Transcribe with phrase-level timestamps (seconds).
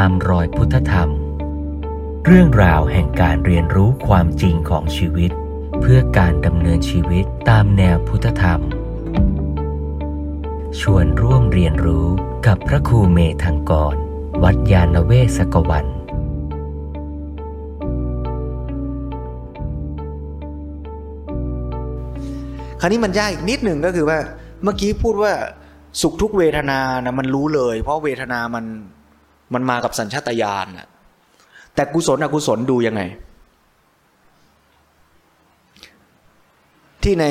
[0.00, 1.10] ตามรอยพุทธธรรม
[2.26, 5.30] เรื่องราวแห่งการเรียนรู้ความจริงของชีวิต
[5.80, 8.60] เพื่อการดำเนินชีวิตตามแนวพุทธธรรม
[10.80, 12.06] ชวนร่วมเรียนรู้
[12.46, 13.94] กับพระครูเมธังกร
[14.42, 15.86] วัดยาณเวศกวัน
[22.80, 24.18] คราวนี้มันยากอีกนิดหนึ่งก็คือว่า
[24.62, 25.32] เมื่อกี้พูดว่า
[26.00, 28.66] สุขทุกเวทนานะมันรู้เลย เพราะเวทนามัน
[29.54, 30.88] มันมากับสัญชาตญาณนะ
[31.74, 33.02] แต่กุศลอกุศลดูยังไง
[37.02, 37.26] ที่ใน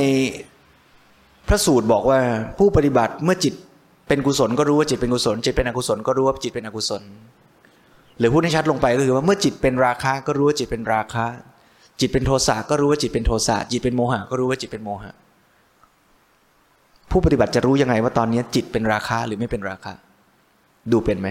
[1.47, 2.19] พระสูตรบอกว่า
[2.57, 3.53] ผู้ปฏิบัติเมื่อจิต
[4.07, 7.03] เป็นกุศลก็รู้ว่าจิตเป็นกุศล จิตเป็นอกุศลก็รู้ว่าจิตเป็นอกุศล
[8.19, 11.25] หรือพูดให้ชัดลงไปก็คือว่าเมื่อจิตเป็นราคะก็รู้ว่าจิตเป็นราคะ
[11.99, 15.13] จิตเป็นโทสะก็รู้ว่าจิตเป็นโทสะจิตเป็นโมหะก็รู้ว่าจิตเป็นโมหะ
[17.11, 19.93] ผู้ปฏิบัติจะรู้ยังไงว่าตอนนี้จิตเป็นราคะหรือไม่เป็นราคะ
[20.91, 21.27] ดูเป็นไหม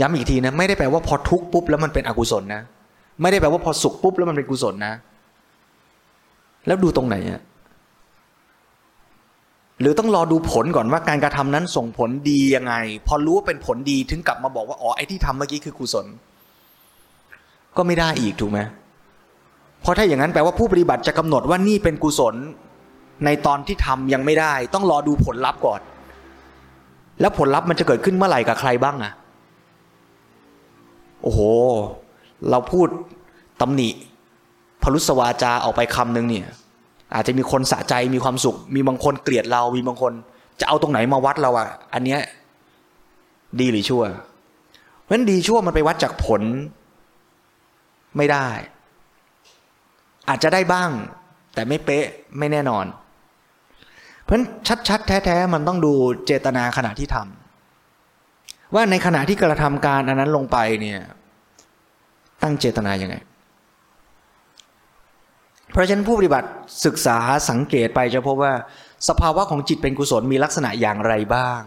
[0.00, 2.62] ย้ำอีกทีนะ ไม่ได้แปลว่าพอทุกปุ๊บแล้วมันเป็นอกุศลนะ
[3.22, 4.94] ไม่ได้แปลว่าพอสุขปุ๊บแล้วมันเป็นกุศลนะ
[6.66, 7.40] แล้วดูตรงไหนอะ
[9.80, 12.74] หรือต้องรอดูผลก่อนว่าการกระทำนั้นส่งผลดียังไง
[13.06, 16.06] พอรู้ว่าเป็นผลดีถึงกลับมาบอกว่าอ๋อไอ้ที่ทำเมื่อกี้คือกุศล
[17.76, 18.60] ก็ไม่ได้อีกถูกไหม
[19.80, 22.34] เพราะถ้าอย่างนั้นแปลว่าผู้ปฏิบัติจะกำหนดว่านี่เป็นกุศล
[23.24, 25.80] ในตอนที่ทำยังไม่ได้ ต้องรอดูผลลัพธ์ก่อน
[27.20, 29.12] แล้วผลลัพธ์มันจะเกิดขึ้นเมื่อไหร่กับใครบ้างอะ
[31.22, 31.40] โอ้โห
[32.50, 32.88] เราพูด
[33.60, 33.88] ตำหนิ
[34.82, 36.46] พลุสวาจาออกไปคำหนึ่งเนี่ย
[37.14, 40.12] อาจจะมีคนสะใจมีความสุข มีบางคนเกลียดเรา มีบางคน
[40.60, 42.20] จะเอาตรงไหนมาวัดเราอะอันเนี้ย
[43.60, 44.02] ดีหรือชั่ว
[45.02, 46.42] เพราะฉะนั้นดีชั่วมันไปวัดจากผล
[48.16, 48.48] ไม่ได้
[50.28, 50.90] อาจจะได้บ้าง
[51.54, 52.06] แต่ไม่เป๊ะ
[52.38, 52.84] ไม่แน่นอน
[54.22, 54.46] เพราะฉะนั้น
[54.88, 55.92] ชัดๆ แท้ ๆ มันต้องดู
[56.26, 57.47] เจตนาขณะที่ทำ
[58.74, 61.00] ว่าในขณะที่กระทำการอันนั้นลงไปเนี่ย
[62.42, 63.16] ตั้งเจตนายังไง
[65.72, 66.48] เพราะฉะนั้นผู้ปฏิบัติ
[66.84, 67.16] ศึกษา
[67.50, 68.54] สังเกตไปจะพบว่า
[69.08, 71.62] สภาวะของจิตเป็นกุศลมีลักษณะอย่างไรบ้าง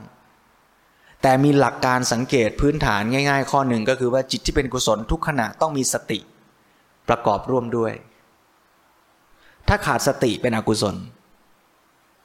[1.21, 6.19] แต่มีหลักการสังเกตพื้นฐานง่าย ๆ ข้อหนึ่งก็คือว่าจิตที่เป็นกุศลทุกขณะต้องมีสติ
[7.09, 7.93] ประกอบร่วมด้วย
[9.67, 10.95] ถ้าขาดสติเป็นอกุศล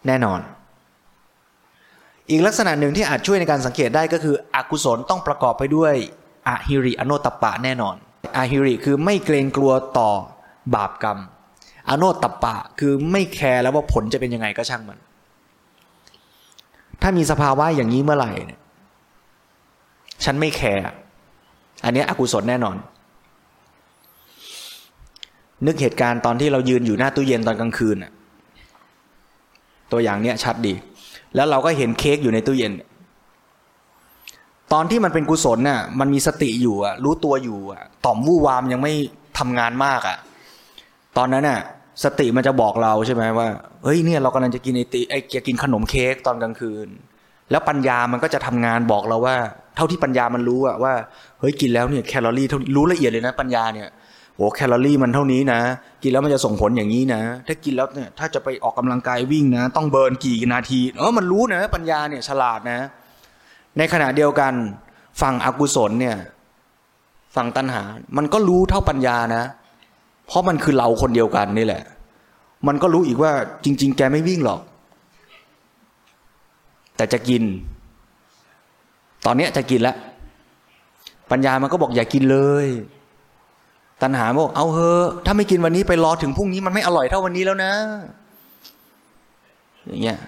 [0.07, 0.41] แน่นอน
[2.31, 5.95] อีกลักษณะหนึ่งที่อาจช่วยในการสังเกตได้ก็คืออกุศลต้องประกอบไปด้วย
[6.49, 7.97] อหิริอโนตปะแน่นอน
[8.37, 10.11] อหิริคือไม่เกรงกลัวต่อ
[10.75, 11.19] บาปกรรม
[11.91, 14.99] อโนตตัปปะคือไม่แคร์แล้วว่าผลจะเป็นยังไงก็ช่างมัน
[17.03, 18.61] ถ้ามีสภาวะอย่างนี้เมื่อไหร่เนี่ย
[20.25, 20.83] ฉันไม่แคร์
[21.85, 22.77] อันนี้อกุศลแน่นอน
[25.67, 27.97] นึกเหตุการณ์ตอนที่เรายืนอยู่หน้าตู้เย็นตอนกลางคืน
[29.93, 30.75] ตัวอย่างเนี้ยชัดดี
[31.35, 32.73] แล้วเราก็เห็นเค้กอยู่ในตู้เย็น
[34.73, 38.93] ตอนที่มันเป็นกุศลน่ะ มันมีสติอยู่อะ รู้ตัวอยู่อะ ต่อมวู่วามยังไม่
[39.39, 40.19] ทำงานมากอะ
[41.17, 41.61] ตอนนั้นน่ะ
[42.05, 43.49] สติมันจะบอกเราใช่ไหมว่า
[43.85, 46.89] เฮ้ยเนี่ยเรากำลังจะกินไอติไอจะกินขนมเค้กตอนกลางคืน
[47.51, 49.37] แล้วปัญญามันก็จะทำงานบอกเราว่า
[49.77, 50.95] เท่าที่ปัญญามันรู้อะว่า
[51.41, 53.89] เฮ้ยกินแล้วเนี่ยแคลอรี่เท่ารู้ละเอียดเลยนะปัญญาเนี่ย
[54.37, 55.61] โอ้แคลอรี่มันเท่านี้นะ
[56.03, 62.81] กินแล้วมันจะส่งผลอย่างนี้นะ ถ้ากินแล้วเนี่ยถ้าจะไปออกกำลังกายวิ่งนะ ต้องเบิร์นกี่นาทีเออมันรู้นะ ปัญญาเนี่ยฉลาดนะ
[63.79, 64.53] ในขณะเดียวกัน
[65.21, 66.17] ฝั่งอกุศลเนี่ย
[67.37, 67.83] ฝั่งตัณหา
[68.17, 69.45] มันก็รู้เท่าปัญญานะ
[70.27, 71.83] เพราะมันคือเราคนเดียวกันนี่แหละ
[72.67, 73.33] มันก็รู้อีกว่า
[73.65, 74.61] จริง ๆ แกไม่วิ่งหรอก
[76.97, 77.43] แต่จะกิน
[79.27, 79.97] ตอนเนี้ยจะกินแล้ว
[81.31, 82.67] ปัญญามันก็บอกอย่ากินเลย
[84.03, 87.73] ตัณหาบอกเอาเฮอะถ้าไม่กินวันนี้ไปรอถึงพรุ่งนี้มันไม่อร่อยเท่าวันนี้แล้วนะ
[89.87, 90.19] อย่างเงี้ย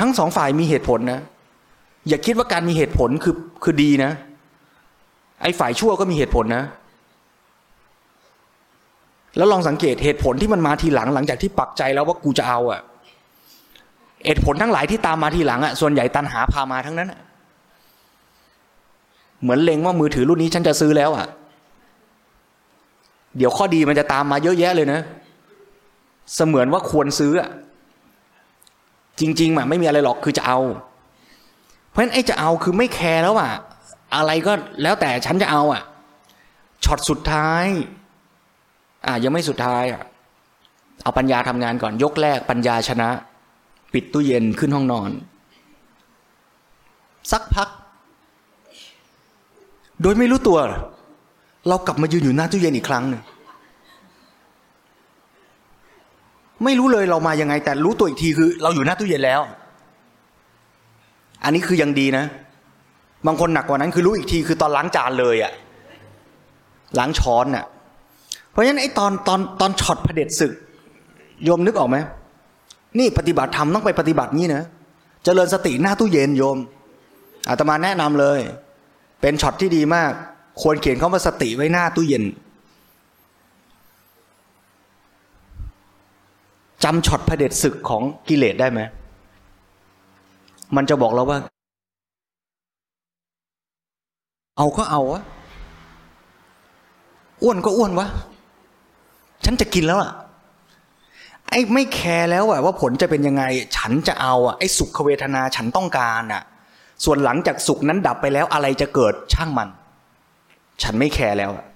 [0.00, 1.20] ทั้งสองฝ่ายมีเหตุผลนะ
[2.08, 4.10] อย่าคิดว่าการมีเหตุผลคือคือดีนะ
[5.42, 6.64] ไอ้ฝ่ายชั่วก็มีเหตุผลนะ
[9.36, 12.80] แล้วลองสังเกตเหตุผลที่มันมาทีหลังหลังจากที่ปักใจแล้วว่ากูจะเอาอะ
[14.26, 17.12] เหตุผลทั้งหลายที่ตามมาทีหลังอะส่วนใหญ่ตันหาพามาทั้งนั้น
[19.42, 21.26] เหมือนเล็งว่ามือถือรุ่นนี้ฉันจะซื้อแล้วอะ
[23.36, 25.00] เดี๋ยวข้อดีมันจะตามมาเยอะแยะเลยนะ
[26.34, 27.50] เสมือนว่าควรซื้ออะ
[29.20, 30.58] จริงๆมันไม่มีอะไรหรอกคือจะเอา
[31.88, 33.50] เพราะฉะนั้นไอ้จะเอาคือไม่แคร์แล้วอะ
[34.16, 34.52] อะไรก็
[34.82, 35.82] แล้วแต่ฉันจะเอาอะ
[36.84, 37.64] ช็อตสุดท้าย
[39.06, 40.02] อะยังไม่สุดท้ายอะ
[41.02, 43.08] เอาปัญญาทำงานก่อนยกแรกปัญญาชนะ
[43.92, 45.10] ปิดตู้เย็นขึ้นห้องนอน
[47.32, 47.68] สักพัก
[50.02, 50.58] โดยไม่รู้ตัว
[51.68, 53.22] เรากลับมายืนอยู่หน้าตู้เย็นอีกครั้งหนึ่ง
[56.64, 59.40] ไม่รู้เลยเรามายังไง แต่รู้ตัวอีกทีคือ เราอยู่หน้าตู้เย็นแล้ว
[61.44, 62.24] อันนี้คือยังดีนะ
[63.26, 65.52] บางคนหนักกว่านั้นคือรู้อีกทีคือตอนล้างจานเลยอะ
[66.98, 67.64] ล้างช้อนอะ
[68.50, 70.52] เพราะฉะนั้นไอ้ตอนตอนตอนช็อตเผด็จศึก
[71.44, 71.96] โยมนึกออกไหม
[72.98, 74.62] นี่ปฏิบัติธรรมต้องไปปฏิบัตินี้นะ
[75.24, 76.58] เจริญสติหน้าตู้เย็นโยม
[77.48, 78.40] อาตมาแนะนำเลย
[79.20, 80.12] เป็นช็อตที่ดีมาก
[80.60, 82.24] ควรเขียนคาว่าสติไว้หน้าตู้เย็น
[86.84, 88.80] จำช็อตเผด็จศึกของกิเลสได้ไหม
[90.76, 91.38] มันจะบอกเราว่า
[94.56, 95.22] เอาก็เอาวะ
[97.42, 98.06] อ้วนก็อ้วนวะ
[99.44, 100.10] ฉันจะกินแล้วอะ
[101.48, 103.44] ไอ้ไม่แคร์แล้วอะว่าผลจะเป็นยังไง
[103.76, 106.42] ฉันจะเอาอะไอ้สุขเวทนาฉันต้องการอะ
[107.04, 109.68] ส่วนหลังจากสุขนั้นดับไปแล้วอะไรจะเกิดช่างมัน
[110.82, 111.66] ฉันไม่แคร์แล้วอะ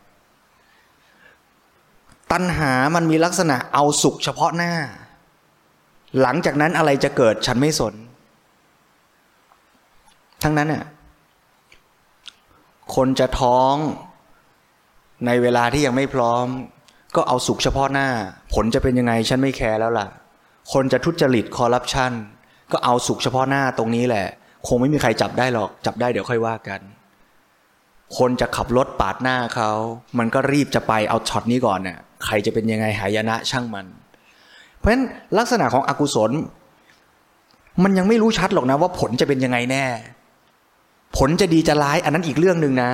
[2.33, 4.73] ตัณหามันมีลักษณะเอาสุขเฉพาะหน้า
[6.21, 7.95] หลังจากนั้นอะไรจะเกิดฉันไม่สน
[10.43, 10.85] ทั้งนั้นน่ะ
[12.95, 13.75] คนจะท้อง
[15.27, 16.47] ในเวลาที่ยังไม่พร้อม
[17.17, 18.09] ก็เอาสุขเฉพาะหน้า
[18.55, 20.07] ผลจะเป็นยังไงฉันไม่แคร์แล้วล่ะ
[20.73, 22.13] คนจะทุจริตคอร์รัปชัน
[22.73, 24.27] ก็เอาสุขเฉพาะหน้าตรงนี้แหละ
[24.67, 26.81] คงไม่มีใครจับได้หรอกจับได้เดี๋ยวค่อยว่ากัน
[28.19, 29.71] คนจะขับรถปาดหน้าเขา
[30.19, 33.87] มันก็รีบจะไปเอาช็อตนี้ก่อนเนี่ยใครจะเป็นยังไงหายนะช่างมัน
[34.79, 35.05] เพราะฉะนั้น
[35.39, 36.33] ลักษณะของอกุศล
[37.83, 39.85] มันยังไม่รู้ชัดหรอกนะว่าผลจะเป็นยังไงแน่
[41.17, 42.91] ผลจะดีจะร้ายอันนั้นอีกเรื่องหนึ่งนะ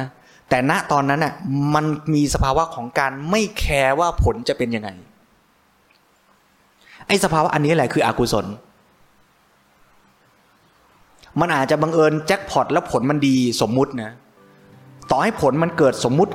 [0.48, 1.34] แต่ณตอนนั้นน่ะ
[1.74, 1.84] มัน
[2.14, 4.90] มีสภาวะของการไม่แคร์ว่าผลจะเป็นยังไง
[7.06, 8.46] ไอ้สภาวะอันนี้แหละคืออกุศล
[11.40, 14.12] มันอาจจะบังเอิญแจ็คพอตแล้วผลมันดีสมมุตินะ
[15.14, 16.32] ต่อให้ผลมันเกิดสมมุติ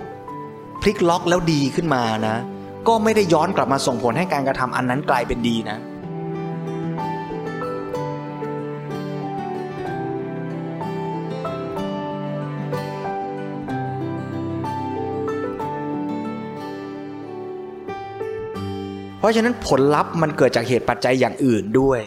[0.81, 2.35] พลิกล็อกแล้วดีขึ้นมานะ
[2.87, 5.77] ก็ไม่ได้ย้อนกลับมาส่งผลให้การกระทำอันนั้นกลายเป็นดีนะ
[19.19, 22.01] เพราะฉะนั้นผลลัพธ์มันเกิดจากเหตุปัจจัยอย่างอื่นด้วย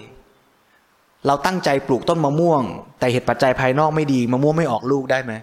[1.26, 2.62] เราตั้งใจปลูกต้นมะม่วง
[2.98, 5.34] แต่เหตุปัจจัยภายนอกไม่ดีมะม่วงไม่ออกลูกได้ไหม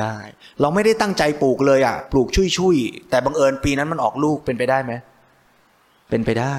[0.00, 0.16] ได้
[0.60, 2.76] เราไม่ได้ตั้งใจปลูกเลยอะ ปลูกชุยชุย
[3.10, 4.92] แต่บังเอิญปีนั้นมันออกลูกเป็นไปได้ไหม
[6.10, 6.56] เป็นไปได้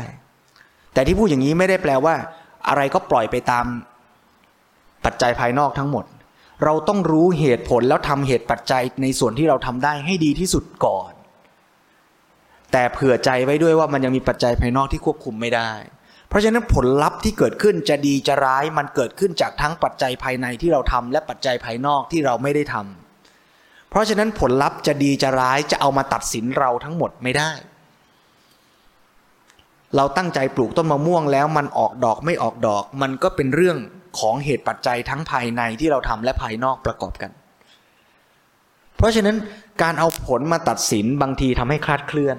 [0.93, 2.15] แต่ที่พูดอย่างนี้ไม่ได้แปลว่า
[2.67, 3.65] อะไรก็ปล่อยไปตาม
[5.05, 6.05] ปัจจัยภายนอกทั้งหมด
[6.63, 11.11] เราต้องรู้เหตุผลแล้วทำเหตุปัจจัยในส่วนที่เราทำได้ให้ดีที่สุดก่อน
[12.71, 15.71] แต่เผื่อใจไว้ด้วยว่ามันยังมีปัจจัยภายนอกที่ควบคุมไม่ได้
[16.27, 23.08] เพราะฉะนั้นผลลัพธ์ที่เกิดขึ้นจะดีจะร้ายมันเกิดขึ้นจากทั้งปัจจัยภายในที่เราทำและปัจจัยภายนอกที่เราไม่ได้ทำ
[23.89, 27.51] เพราะฉะนั้นผลลัพธ์จะดีจะร้ายจะเอามาตัดสินเราทั้งหมดไม่ได้
[29.95, 33.77] เราตั้งใจปลูกต้นมะม่วงแล้วมันออกดอกไม่ออกดอก มันก็เป็นเรื่อง
[34.19, 37.31] ของเหตุปัจจัยทั้งภายในที่เราทำและภายนอกประกอบกัน
[38.97, 39.35] เพราะฉะนั้น
[39.81, 42.37] การเอาผลมาตัดสินบางทีทำให้คลาดเคลื่อน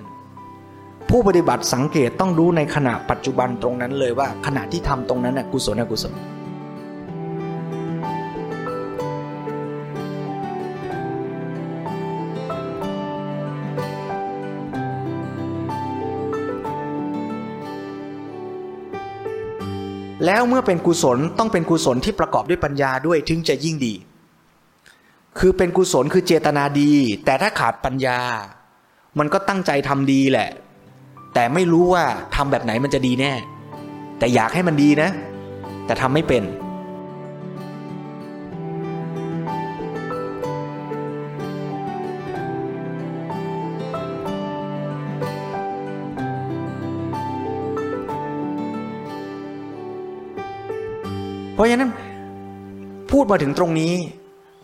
[1.10, 6.12] ผู้ปฏิบัติสังเกตต้องรู้ในขณะปัจจุบันตรงนั้นเลยว่าขณะที่ทำตรงนั้นกุศลอกุศล
[20.26, 23.94] แล้วเมื่อเป็นกุศลต้องเป็นกุศลที่ประกอบด้วยปัญญาด้วยถึงจะยิ่งดี
[25.38, 26.92] คือเป็นกุศลคือเจตนาดี
[27.24, 28.18] แต่ถ้าขาดปัญญา
[29.18, 30.50] มันก็ตั้งใจทำดีแหละ
[31.34, 33.32] แต่ไม่รู้ว่าทำแบบไหนมันจะดีแน่
[34.18, 35.08] แต่อยากให้มันดีนะ
[35.86, 36.42] แต่ทำไม่เป็น
[51.60, 51.92] เพราะฉะนั้น
[53.10, 53.94] พูดมาถึงตรงนี้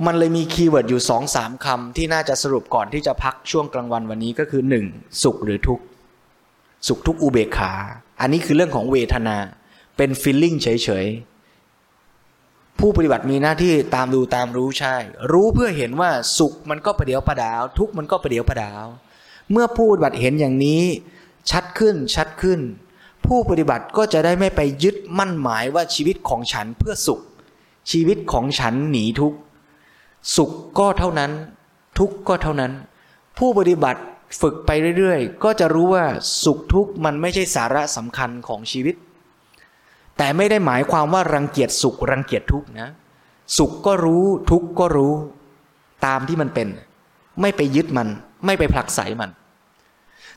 [0.06, 4.86] มันเลยมี keyword อยู่สองสามคำที่น่าจะสรุปก่อนที่จะพักช่วงกลางวันวันนี้ก็คือหนึ่ง
[5.22, 5.84] สุขหรือทุกข์
[6.86, 7.72] สุขทุกข์อุเบกขา
[8.20, 9.36] อันนี้คือเรื่องของเวทนา
[9.96, 10.68] เป็น feeling เฉ
[11.04, 14.96] ยๆ ผู้ปฏิบัติมีหน้าที่ตามดูตามรู้ใช่
[15.32, 18.84] รู้เพื่อเห็นว่าสุขมันก็ประเดียวประดาว ทุกข์มันก็ประเดียวประดาว
[19.52, 20.82] เมื่อผู้ปฏิบัติเห็นอย่างนี้
[21.50, 22.60] ชัดขึ้นชัดขึ้น
[23.26, 27.20] ผู้ปฏิบัติก็จะได้ไม่ไปยึดมั่นหมายว่าชีวิตของฉันเพื่อสุข
[27.90, 29.38] ชีวิตของฉันหนีทุกข์
[30.36, 31.32] สุขก็เท่านั้น
[31.98, 32.72] ทุกข์ก็เท่านั้น
[33.38, 34.00] ผู้ปฏิบัติ
[34.40, 36.04] ฝึกไปเรื่อยๆ ก็จะรู้ว่า
[36.44, 38.94] สุขทุกข์มันไม่ใช่สาระสำคัญของชีวิต
[40.16, 42.90] แต่ไม่ได้หมายความว่ารังเกียจสุขรังเกียจทุกข์นะ
[43.58, 45.12] สุขก็รู้ทุกข์ก็รู้
[46.06, 46.68] ตามที่มันเป็น
[47.40, 48.08] ไม่ไปยึดมัน
[48.46, 49.30] ไม่ไปผลักไสมัน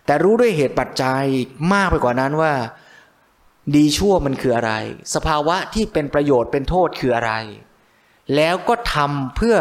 [0.05, 1.23] แต่รู้ด้วยเหตุปัจจัย
[1.73, 2.53] มากไปกว่านั้นว่า
[3.75, 4.71] ดีชั่วมันคืออะไร
[5.15, 7.33] สภาวะที่เป็นประโยชน์เป็นโทษคืออะไร
[8.35, 9.57] แล้วก็ทำเพื่อ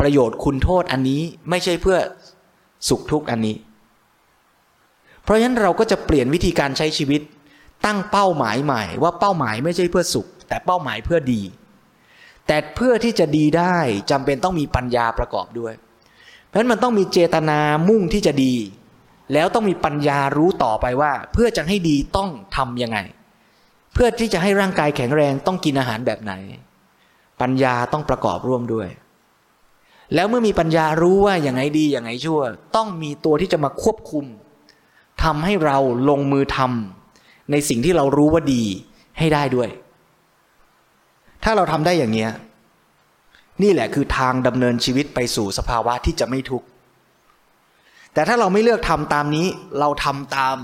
[0.00, 1.98] ประโยชน์คุณโทษอันนี้ไม่ใช่เพื่อ
[2.88, 3.56] สุขทุกข์อันนี้
[5.22, 7.20] เพราะฉะนั้นเราก็จะเปลี่ยนวิธีการใช้ชีวิต
[7.84, 11.42] ตั้งเป้าหมายใหม่ ว่าเป้าหมายไม่ใช่เพื่อสุข แต่เป้าหมายเพื่อดี
[12.46, 13.78] แต่เพื่อที่จะดีได้
[14.10, 15.72] จำเป็นต้องมีปัญญาประกอบด้วย
[16.46, 17.58] เพราะฉะนั้นมันต้องมีเจตนา
[17.88, 18.54] มุ่งที่จะดี
[19.32, 22.98] แล้วต้องมีปัญญารู้ต่อไปว่า เพื่อจะให้ดีต้องทำยังไง
[23.94, 26.32] เพื่อที่จะให้ร่างกายแข็งแรงต้องกินอาหารแบบไหน
[27.40, 28.88] ปัญญาต้องประกอบร่วมด้วย
[30.14, 32.40] แล้วเมื่อมีปัญญารู้ว่าอย่างไงดีอย่างไงชั่ว
[32.76, 34.24] ต้องมีตัวที่จะมาควบคุม
[35.22, 38.64] ทำให้เราลงมือทำในสิ่งที่เรารู้ว่าดี
[39.18, 39.68] ให้ได้ด้วย
[41.44, 42.28] ถ้าเราทำได้อย่างนี้
[43.62, 46.66] นี่แหละคือทางดำเนินชีวิตไปสู่สภาวะที่จะไม่ทุกข์
[48.14, 49.46] แต่ถ้าเราไม่เลือกทำตามนี้
[49.78, 50.56] เราทำตาม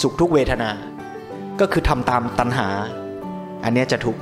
[0.00, 0.70] สุขทุกเวทนา
[1.60, 2.68] ก็คือทำตามตัณหา
[3.64, 4.20] อันนี้จะทุกข์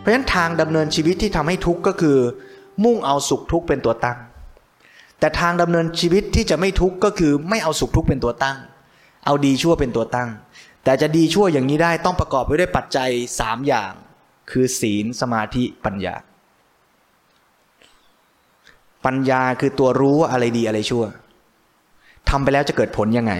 [0.00, 2.16] เพราะฉะนั้นทางดำเนินชีวิตที่ทำให้ทุกข์ก็คือ
[2.84, 4.18] มุ่งเอาสุขทุกข์เป็นตัวตั้ง
[5.20, 8.58] แต่ทางดำเนินชีวิตที่จะไม่ทุกข์ก็คือไม่เอาสุขทุกข์เป็นตัวตั้ง
[9.24, 10.28] เอาดีชั่วเป็นตัวตั้ง
[10.84, 13.92] แต่จะดีชั่วอย่างนี้ได้ต้องประกอบไปด้วยปัจจัยสามอย่าง
[14.50, 16.14] คือศีลสมาธิปัญญา
[19.04, 21.04] ปัญญาคือตัวรู้ว่าอะไรดีอะไรชั่ว
[22.28, 23.32] ทำไปแล้วจะเกิดผลยังไง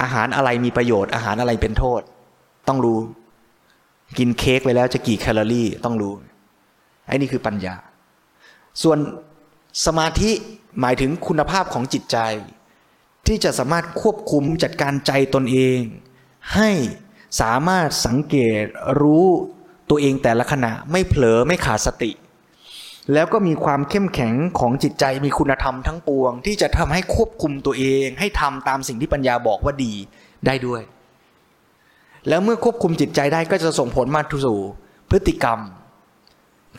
[0.00, 2.00] อาหารอะไรมีประโยชน์อาหารอะไรเป็นโทษ
[2.68, 2.98] ต้องรู้
[4.18, 6.12] กินเค้กไปแล้วจะกี่แคลอรี่ต้องรู้
[7.06, 7.74] ไอ้นี่คือปัญญา
[8.82, 8.98] ส่วน
[9.84, 10.30] สมาธิ
[10.80, 12.18] หมายถึงคุณภาพของจิตใจ
[13.26, 15.80] ที่จะสามารถควบคุมจัดการใจตนเอง
[16.54, 16.70] ให้
[17.40, 18.62] สามารถสังเกต
[19.00, 19.26] รู้
[19.90, 22.10] ตัวเองแต่ละขณะไม่เผลอไม่ขาดสติ
[23.12, 29.92] แล้วก็มีความเข้มแข็งของจิตใจมีคุณธรรมทั้งปวง ที่จะทำให้ควบคุมตัวเอง ให้ทำตามสิ่งที่ปัญญาบอกว่าดี
[30.46, 30.82] ได้ด้วย
[32.28, 34.58] แล้วเมื่อควบคุมจิตใจได้ก็จะส่งผลมาสู่
[35.10, 35.58] พฤติกรรม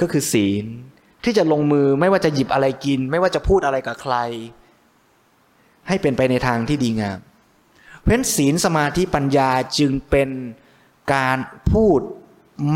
[0.02, 0.66] ก็คือศีล
[1.26, 4.16] ที่จะลงมือไม่ว่าจะหยิบอะไรกิน ไม่ว่าจะพูดอะไรกับใคร
[5.88, 7.20] ให้เป็นไปในทางที่ดีงาม
[8.00, 10.30] เพราะฉะนั้นศีลสมาธิปัญญาจึงเป็น
[11.14, 11.38] การ
[11.72, 12.00] พูด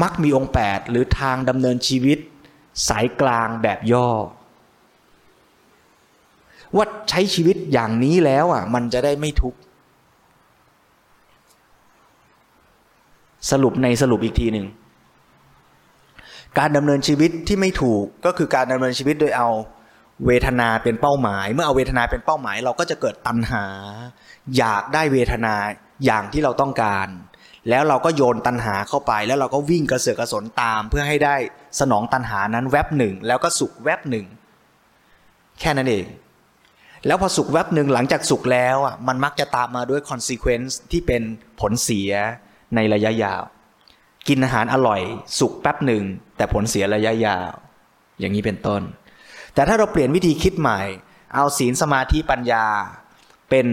[0.02, 2.18] มักมีองค์ 8 หรือทางดำเนินชีวิต
[2.88, 4.10] สายกลางแบบย่อ
[6.76, 9.60] ว่าใช้ชีวิตอย่างนี้แล้วอะ มันจะได้ไม่ทุกข์
[13.52, 14.68] สรุปในสรุปอีกทีหนึ่ง
[16.58, 19.50] การดำเนินชีวิตที่ไม่ถูกก็คือการดำเนินชีวิตโดยเอา
[20.28, 23.66] เวทนาเป็นเป้าหมาย เมื่อเอาเวทนาเป็นเป้าหมาย เราก็จะเกิดตัณหา
[24.58, 25.56] อยากได้เวทนา
[26.06, 27.08] อย่างที่เราต้องการ
[27.70, 31.36] แล้วเราก็โยนตัณหาเข้าไป แล้วเราก็วิ่งกระเสือกกระสนตาม เพื่อให้ได้
[31.80, 34.26] สนองตัณหานั้นแวบหนึ่ง แล้วก็สุขแวบหนึ่ง
[35.60, 36.06] แค่นั้นเอง
[37.08, 41.22] แล้วพอสุขแวบหนึ่งหลังจากสุขแล้วอะมันมักจะตามมาด้วย consequence ที่เป็น
[41.60, 42.12] ผลเสีย
[42.76, 43.42] ในระยะยาว
[44.28, 45.02] กินอาหารอร่อย
[45.40, 46.04] สุขแป๊บหนึ่ง
[46.38, 47.52] แต่ผลเสียระยะยาว
[48.20, 48.82] อย่างนี้เป็นต้น
[49.54, 50.80] แต่ถ้าเราเปลี่ยนวิธีคิดใหม่
[51.36, 52.66] เอาศีลสมาธิปัญญา
[53.50, 53.68] เป็น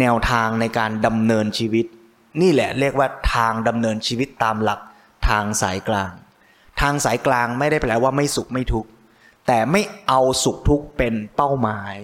[0.00, 1.86] แนวทางในการดำเนินชีวิต
[2.42, 4.80] นี่แหละเรียกว่าทางดำเนินชีวิตตามหลัก
[5.28, 6.12] ทางสายกลาง
[6.80, 8.90] ทางสายกลางไม่ได้แปลว่าไม่สุขไม่ทุกข์
[9.46, 11.96] แต่ไม่เอาสุขทุกข์เป็นเป้าหมาย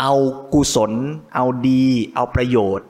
[0.00, 0.12] เอา
[0.52, 0.92] กุศล
[1.34, 1.84] เอาดี
[2.14, 2.88] เอาประโยชน์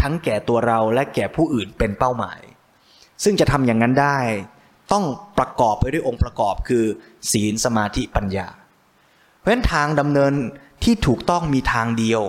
[0.00, 2.40] ทั้งแก่ตัวเราและแก่ผู้อื่นเป็นเป้าหมาย
[3.24, 4.18] ซึ่งจะทำอย่างนั้นได้
[4.92, 5.04] ต้อง
[5.38, 6.84] ประกอบไปด้วยองค์ประกอบคือ
[7.32, 8.48] ศีลสมาธิปัญญา
[9.38, 10.32] เพราะฉะนั้นทางดำเนิน
[10.84, 12.22] ที่ถูกต้องมีทางเดียว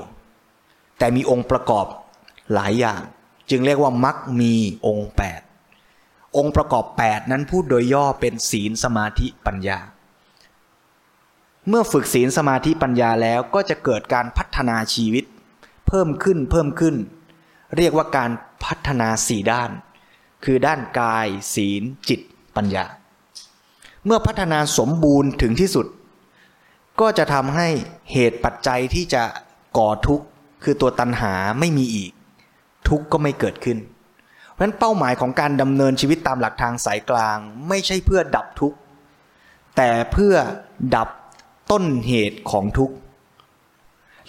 [0.98, 1.86] แต่มีองค์ประกอบ
[2.53, 3.01] หลายอย่าง
[3.50, 4.53] จึงเรียกว่ามักมี
[4.88, 5.12] องค์
[5.74, 9.79] 8 องค์ประกอบ 8 นั้นพูดโดยย่อเป็นศีลสมาธิปัญญา
[11.67, 15.25] เมื่อฝึกศีลสมาธิปัญญาแล้วก็จะเกิดการพัฒนาชีวิต
[15.88, 16.95] เพิ่มขึ้นเพิ่มขึ้น
[17.77, 18.31] เรียกว่าการ
[18.65, 19.71] พัฒนาสี่ด้าน
[20.43, 22.19] คือด้านกาย ศีล จิต
[22.55, 22.86] ปัญญา
[24.05, 25.88] เมื่อพัฒนาสมบูรณ์ถึงที่สุด
[27.00, 27.67] ก็จะทำให้
[28.12, 29.24] เหตุปัจจัยที่จะ
[29.77, 30.25] ก่อทุกข์
[30.63, 32.12] คือตัวตัณหาไม่มีอีก
[32.89, 33.77] ทุกข์ก็ไม่เกิดขึ้น
[34.51, 38.77] เพราะฉะนั้นเป้าหมายของการดำเนินชีวิตตามหลักทางสายกลาง ไม่ใช่เพื่อดับทุกข์
[39.77, 40.36] แต่เพื่อ
[40.95, 41.10] ดับ
[41.71, 42.95] ต้นเหตุของทุกข์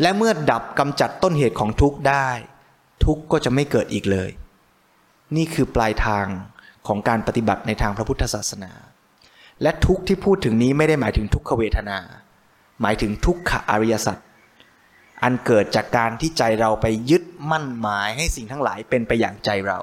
[0.01, 2.29] และเมื่อดับกำจัดต้นเหตุของทุกข์ได้
[3.05, 4.31] ทุกข์ก็จะไม่เกิดอีกเลย
[5.37, 6.27] นี่คือปลายทาง
[6.87, 8.73] ของการปฏิบัติในทางพระพุทธศาสนา
[9.63, 11.99] และทุกที่พูดถึงนี้ไม่ได้หมายถึงทุกขเวทนา
[12.83, 14.17] หมายถึงทุกขอริยสัจ
[15.23, 19.79] อันเกิดจากการที่ใจเราไปยึดมั่นหมายให้สิ่งทั้งหลายเป็นไปอย่างใจเรา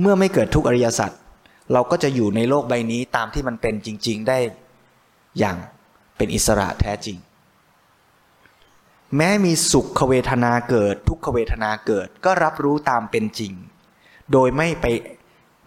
[0.00, 1.10] เมื่อไม่เกิดทุกอริยสัจ
[1.72, 4.38] เราก็จะอยู่ในโลกใบนี้ตามที่มันเป็นจริง ๆได้
[5.38, 5.56] อย่าง
[6.16, 7.16] เป็นอิสระแท้จริง
[9.16, 13.52] แม้มีสุขเวทนาเกิด ทุกขเวทนาเกิดก็รับรู้ตามเป็นจริง
[14.32, 14.86] โดยไม่ไป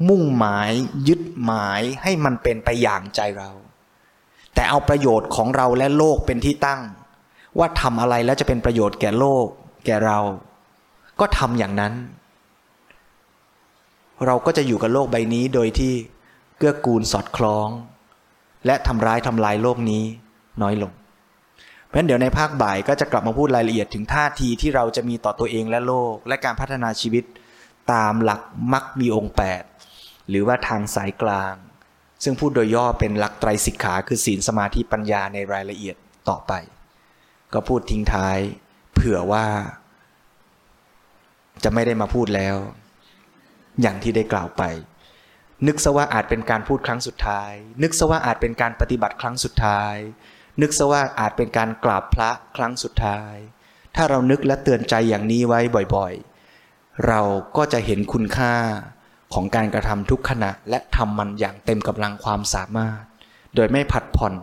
[0.10, 0.72] มุ่งหมาย
[1.08, 3.52] ยึดหมายให้มันเป็นไปอย่างใจเรา
[4.54, 6.82] แต่เอาประโยชน์ของเราและโลกเป็นที่ตั้ง
[7.58, 9.46] ว่าทำอะไรแล้วจะเป็นประโยชน์แก่โลก
[9.86, 10.20] แก่เรา
[11.20, 11.94] ก็ทำอย่างนั้น
[14.26, 15.94] เราก็จะอยู่กับโลกใบนี้โดยที่
[16.58, 17.68] เกื้อกูลสอดคล้อง
[18.66, 20.04] และทำร้ายทำลายโลกนี้
[20.62, 20.92] น้อยลง
[21.92, 27.24] เพราะฉะนั้นเดี๋ยวในภาคบ่ายก็จะกลับมาพูดรายละเอียดถึงท่าทีที่เราจะมีต่อตัวเองและโลก และการพัฒนาชีวิต
[27.94, 28.42] ตามหลัก
[28.74, 29.36] มักมีองค์
[29.78, 31.54] 8 หรือว่าทางสายกลาง
[32.24, 35.96] ซึ่งพูดโดยย่อเป็นหลักไตรสิกขาคือศีลสมาธิปัญญาในรายละเอียด
[36.30, 36.54] ต่อไป
[37.54, 38.38] ก็พูดทิ้งท้าย
[38.94, 39.46] เผื่อว่า
[41.64, 42.56] จะไม่ได้มาพูดแล้ว
[43.82, 44.64] อย่างที่ได้กล่าวไป
[45.68, 47.52] นึกซะว่าอาจเป็นการพูดครั้งสุดท้าย
[47.84, 49.96] นึกซะว่าอาจเป็นการปฏิบัติครั้งสุดท้าย
[50.62, 53.36] นึกซะว่าอาจเป็นการกราบพระครั้งสุดท้าย
[53.96, 55.60] ถ้าเรานึกและเตือนใจอย่างนี้ไว้
[55.96, 57.22] บ่อยๆ เรา
[57.58, 58.54] ก็จะเห็นคุณค่า
[59.34, 63.02] ของการกระทำทุกขณะ และทำมันอย่างเต็มกำลังความสามารถ
[63.56, 64.34] โดยไม่ผัดผ่อน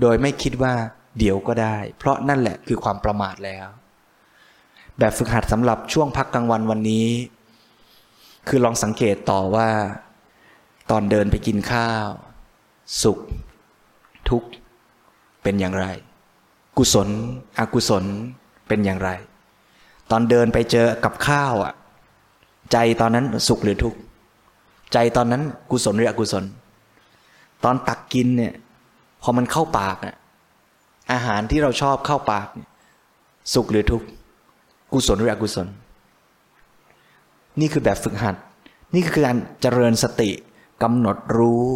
[0.00, 0.74] โดยไม่คิดว่า
[1.18, 3.68] เดี๋ยวก็ได้ เพราะนั่นแหละคือความประมาทแล้ว
[4.98, 7.08] แบบฝึกหัดสำหรับช่วงพักกลางวันวันนี้
[8.48, 9.68] คือลองสังเกตต่อว่า
[10.90, 12.08] ตอนเดินไปกินข้าว
[13.02, 13.18] สุข
[14.28, 14.48] ทุกข์
[15.42, 15.86] เป็นอย่างไร
[16.76, 17.08] กุศล
[17.58, 18.04] อกุศล
[18.68, 19.10] เป็นอย่างไร
[20.10, 21.74] ตอนเดินไปเจอกับข้าวอะ
[22.72, 23.98] ใจตอนนั้นสุขหรือทุกข์
[24.92, 26.44] ใจตอนนั้นกุศลหรืออกุศล
[27.64, 28.54] ตอนตักกินเนี่ย
[29.22, 30.16] พอมันเข้าปากอะ
[31.12, 32.48] อาหารที่เราชอบเข้าปาก
[33.54, 34.06] สุขหรือทุกข์
[34.92, 35.66] กุศลหรืออกุศล
[37.60, 38.36] นี่คือแบบฝึกหัด
[38.94, 40.30] นี่คือการเจริญสติ
[40.82, 41.66] กำหนดรู้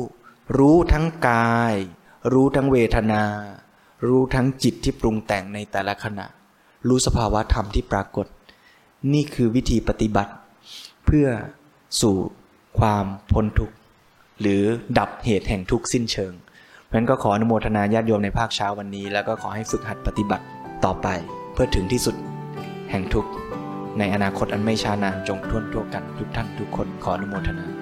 [0.58, 1.74] รู้ทั้งกาย
[2.32, 3.22] รู้ทั้งเวทนา
[4.08, 6.26] รู้ทั้งจิตที่ปรุงแต่งในแต่ละขณะ
[6.88, 8.26] รู้สภาวะธรรมที่ปรากฏ
[9.12, 10.32] นี่คือวิธีปฏิบัติ
[11.06, 11.26] เพื่อ
[12.00, 12.16] สู่
[12.78, 13.74] ความพ้นทุกข์
[14.40, 14.62] หรือ
[14.98, 16.32] ดับเหตุแห่งทุกข์สิ้นเชิง
[16.84, 20.44] เพราะฉะนั้นก็ขออนุโมทนาญาติโยมในภาคเช้าวันนี้ แล้วก็ขอให้ฝึกหัดปฏิบัติ
[20.84, 21.08] ต่อไป
[21.52, 22.16] เพื่อถึงที่สุด
[22.90, 23.30] แห่งทุกข์
[23.98, 27.81] ในอนาคตอันไม่ช้านานจงท่วนทั่วกันทุกท่านทุกคนขออนุโมทนา